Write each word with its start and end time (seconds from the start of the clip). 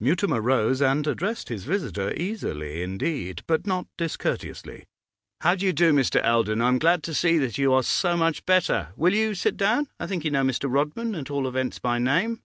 Mutimer 0.00 0.40
rose 0.40 0.80
and 0.82 1.06
addressed 1.06 1.48
his 1.50 1.62
visitor 1.62 2.12
easily 2.16 2.82
indeed, 2.82 3.44
but 3.46 3.64
not 3.64 3.86
discourteously. 3.96 4.86
'How 5.42 5.54
do 5.54 5.66
you 5.66 5.72
do, 5.72 5.92
Mr. 5.92 6.20
Eldon? 6.20 6.60
I'm 6.60 6.80
glad 6.80 7.04
to 7.04 7.14
see 7.14 7.38
that 7.38 7.58
you 7.58 7.72
are 7.74 7.84
so 7.84 8.16
much 8.16 8.44
better. 8.44 8.88
Will 8.96 9.14
you 9.14 9.36
sit 9.36 9.56
down? 9.56 9.86
I 10.00 10.08
think 10.08 10.24
you 10.24 10.32
know 10.32 10.42
Mr. 10.42 10.68
Rodman, 10.68 11.14
at 11.14 11.30
all 11.30 11.46
events 11.46 11.78
by 11.78 12.00
name? 12.00 12.42